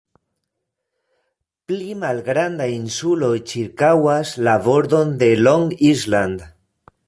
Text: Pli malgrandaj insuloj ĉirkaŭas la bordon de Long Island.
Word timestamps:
Pli 1.71 1.89
malgrandaj 2.05 2.67
insuloj 2.77 3.31
ĉirkaŭas 3.53 4.35
la 4.49 4.59
bordon 4.69 5.15
de 5.23 5.33
Long 5.49 5.73
Island. 5.95 6.47